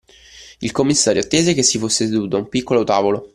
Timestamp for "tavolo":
2.83-3.29